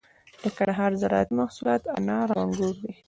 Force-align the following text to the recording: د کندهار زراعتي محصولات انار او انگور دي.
د 0.41 0.43
کندهار 0.57 0.91
زراعتي 1.01 1.33
محصولات 1.39 1.81
انار 1.97 2.27
او 2.31 2.39
انگور 2.43 2.75
دي. 2.81 2.91